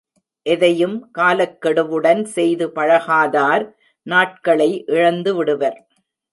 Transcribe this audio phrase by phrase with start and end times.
[0.45, 3.65] எதையும் காலக் கெடுவுடன் செய்து பழகாதார்
[4.07, 5.79] நாட்களை இழந்துவிடுவர்.